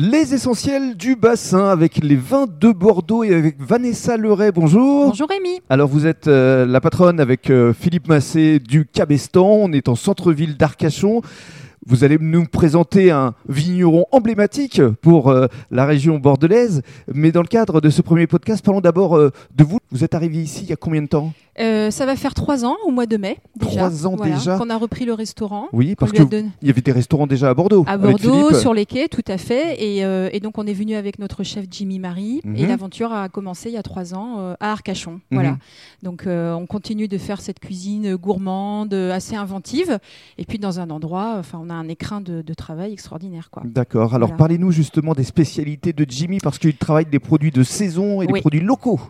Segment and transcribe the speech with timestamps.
[0.00, 4.52] Les essentiels du bassin avec les vins de Bordeaux et avec Vanessa Leray.
[4.52, 5.08] Bonjour.
[5.08, 5.60] Bonjour Rémi.
[5.68, 9.44] Alors vous êtes euh, la patronne avec euh, Philippe Massé du Cabestan.
[9.44, 11.22] On est en centre-ville d'Arcachon.
[11.88, 16.82] Vous allez nous présenter un vigneron emblématique pour euh, la région bordelaise.
[17.14, 19.78] Mais dans le cadre de ce premier podcast, parlons d'abord euh, de vous.
[19.90, 21.32] Vous êtes arrivé ici il y a combien de temps?
[21.60, 23.38] Euh, ça va faire trois ans au mois de mai.
[23.56, 23.70] Déjà.
[23.70, 25.66] Trois ans Voilà, déjà Qu'on a repris le restaurant.
[25.72, 27.84] Oui, parce lui a que donné- il y avait des restaurants déjà à Bordeaux.
[27.88, 29.74] À Bordeaux, sur les quais, tout à fait.
[29.82, 30.02] Et,
[30.36, 32.42] et donc on est venu avec notre chef Jimmy Marie.
[32.54, 32.68] Et Mhm.
[32.68, 35.12] l'aventure a commencé il y a trois ans à Arcachon.
[35.14, 35.20] Mhm.
[35.32, 35.56] Voilà.
[36.04, 39.98] Donc on continue de faire cette cuisine gourmande, assez inventive.
[40.36, 43.48] Et puis dans un endroit, enfin on a un écrin de, de travail extraordinaire.
[43.50, 43.62] Quoi.
[43.64, 44.14] D'accord.
[44.14, 44.38] Alors Voilà.
[44.38, 48.32] parlez-nous justement des spécialités de Jimmy parce qu'il travaille des produits de saison et des
[48.34, 48.40] Oui.
[48.40, 49.00] produits locaux.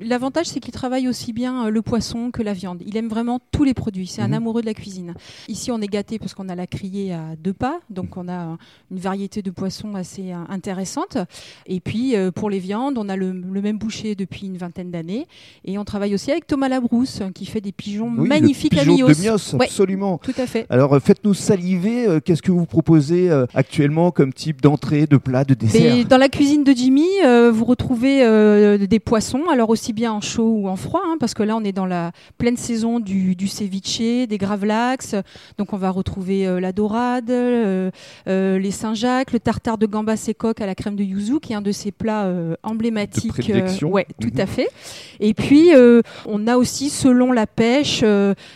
[0.00, 2.82] L'avantage, c'est qu'il travaille aussi bien euh, le poisson que la viande.
[2.86, 4.06] Il aime vraiment tous les produits.
[4.06, 4.32] C'est Mhm.
[4.32, 5.14] un amoureux de la cuisine.
[5.48, 8.52] Ici, on est gâté parce qu'on a la criée à deux pas, donc on a
[8.52, 8.56] euh,
[8.90, 11.18] une variété de poissons assez euh, intéressante.
[11.66, 15.26] Et puis, pour les viandes, on a le, le même boucher depuis une vingtaine d'années.
[15.64, 18.84] Et on travaille aussi avec Thomas Labrousse, qui fait des pigeons Oui, magnifiques le à
[18.84, 19.08] Mios.
[19.08, 19.66] de Mios, Ouais.
[19.66, 20.18] absolument.
[20.18, 20.66] Tout à fait.
[20.70, 21.89] Alors faites-nous saliver.
[22.06, 26.04] Euh, Qu'est-ce que vous proposez euh, actuellement comme type d'entrée, de plat, de dessert?
[26.06, 28.20] dans la cuisine de Jimmy, euh, vous retrouvez
[28.86, 31.64] des poissons, alors aussi bien en chaud ou en froid, hein, parce que là on
[31.64, 35.14] est dans la pleine saison du, du ceviche, des gravlax.
[35.58, 37.30] Donc on va retrouver la dorade,
[38.26, 41.56] les Saint-Jacques, le tartare de gambas et coque à la crème de yuzu, qui est
[41.56, 43.50] un de ces plats emblématiques.
[43.50, 44.40] De ouais, tout Mhm.
[44.40, 44.68] à fait.
[45.20, 45.70] Et puis
[46.26, 48.02] on a aussi, selon la pêche,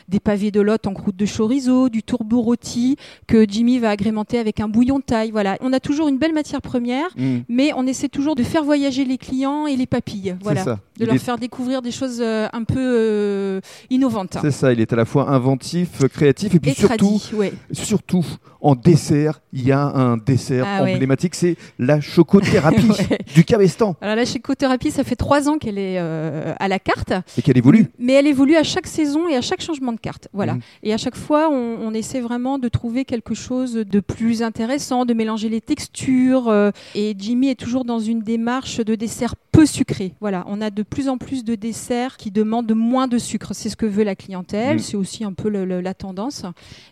[0.08, 4.38] des pavés de lotte en croûte de chorizo, du tourbeau rôti que Jimmy va agrémenter
[4.38, 5.30] avec un bouillon de taille.
[5.30, 6.84] Voilà, on a toujours une belle matière première
[7.16, 10.64] Mmh, mais on essaie toujours de faire voyager les clients et les papilles, c'est voilà,
[10.64, 10.78] ça.
[10.98, 14.36] De Il leur est- faire découvrir des choses euh, un peu euh, innovantes.
[14.40, 17.30] C'est ça, il est à la fois inventif, euh, créatif et puis Et surtout, tradis,
[17.34, 17.52] ouais.
[17.72, 18.24] surtout
[18.60, 20.94] en dessert, il y a un dessert Ah ouais.
[20.94, 23.18] emblématique, c'est la chocothérapie Ouais.
[23.34, 27.12] du Cabestan Alors la chicothérapie, ça fait trois ans qu'elle est euh, à la carte,
[27.36, 27.88] et qu'elle évolue.
[27.98, 30.28] mais elle évolue à chaque saison et à chaque changement de carte.
[30.32, 30.54] Voilà.
[30.54, 30.60] Mhm.
[30.84, 35.04] Et à chaque fois, on, on essaie vraiment de trouver quelque chose de plus intéressant,
[35.04, 36.52] de mélanger les textures.
[36.94, 40.14] et Jimmy est toujours dans une démarche de dessert peu sucré.
[40.20, 43.54] Voilà, on a de plus en plus de desserts qui demandent moins de sucre.
[43.54, 44.76] C'est ce que veut la clientèle.
[44.76, 44.82] Mhm.
[44.82, 46.44] C'est aussi un peu le- le- la tendance.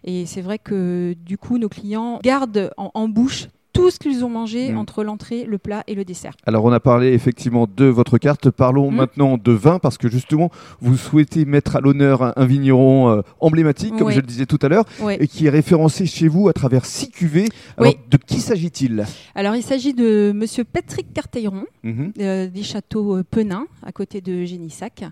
[0.05, 4.25] Et c'est vrai que du coup, nos clients gardent en, en bouche tout ce qu'ils
[4.25, 4.79] ont mangé Mhm.
[4.79, 6.35] entre l'entrée, le plat et le dessert.
[6.47, 8.97] Alors on a parlé effectivement de votre carte, parlons Mhm.
[8.97, 10.51] maintenant de vin parce que justement
[10.81, 14.15] vous souhaitez mettre à l'honneur un, un vigneron euh, emblématique, comme Oui.
[14.15, 14.85] je le disais tout à l'heure,
[15.19, 17.49] et qui est référencé chez vous à travers six cuvées.
[17.77, 17.99] Alors Oui.
[18.11, 19.05] de qui s'agit-il?
[19.35, 21.65] Alors, il s'agit de Monsieur Patrick Carteilleron.
[21.85, 22.13] Mhm.
[22.21, 25.03] euh, des châteaux euh, Penin, à côté de Génissac.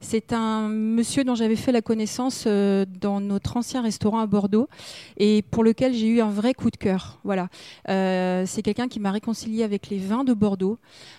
[0.00, 4.68] C'est un monsieur dont j'avais fait la connaissance euh, dans notre ancien restaurant à Bordeaux
[5.16, 7.18] et pour lequel j'ai eu un vrai coup de cœur.
[7.24, 7.48] Voilà,
[8.10, 10.78] Euh, c'est quelqu'un qui m'a réconcilié avec les vins de Bordeaux.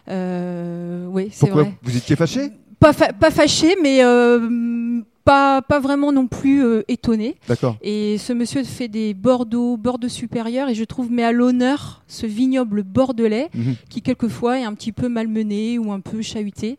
[0.10, 1.74] Euh, oui, c'est vrai.
[1.84, 6.82] Vous étiez fâché Pas, fa- pas fâché, mais euh, pas, pas vraiment non plus euh,
[6.88, 7.36] étonné.
[7.48, 7.78] D'accord.
[7.82, 12.26] Et ce monsieur fait des Bordeaux, Bordeaux supérieurs, et je trouve met à l'honneur ce
[12.26, 13.76] vignoble bordelais Mhm.
[13.90, 16.78] qui quelquefois est un petit peu malmené ou un peu chahuté.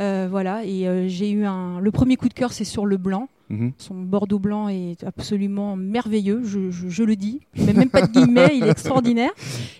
[0.00, 1.80] Euh, voilà, et j'ai eu un.
[1.80, 3.28] Le premier coup de cœur, c'est sur le blanc.
[3.52, 3.72] Mhm.
[3.78, 7.40] Son Bordeaux blanc est absolument merveilleux, je, je- je le dis.
[7.56, 9.30] Mets même pas de guillemets, il est extraordinaire.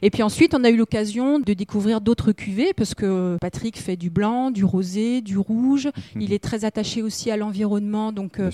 [0.02, 3.96] Et puis ensuite, on a eu l'occasion de découvrir d'autres cuvées parce que Patrick fait
[3.96, 5.88] du blanc, du rosé, du rouge.
[6.20, 8.50] Il est très attaché aussi à l'environnement, donc euh,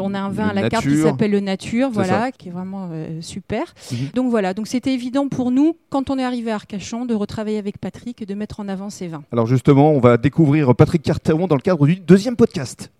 [0.00, 2.52] On a un vin Le à la carte qui s'appelle le Nature, voilà, qui est
[2.52, 3.74] vraiment euh, super.
[3.90, 3.98] Mhm.
[4.14, 7.58] Donc voilà, donc c'était évident pour nous, quand on est arrivé à Arcachon, de retravailler
[7.58, 9.22] avec Patrick et de mettre en avant ses vins.
[9.32, 12.90] Alors justement, on va découvrir Patrick Carteron dans le cadre du deuxième podcast.